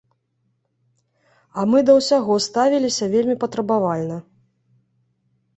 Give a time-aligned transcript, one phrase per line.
[1.59, 4.17] А мы да ўсяго ставіліся вельмі патрабавальна!